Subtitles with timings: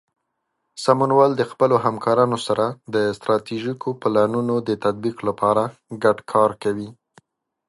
[0.83, 2.65] سمونمل د خپلو همکارانو سره
[2.95, 5.63] د ستراتیژیکو پلانونو د تطبیق لپاره
[6.03, 6.89] ګډ کار کوي.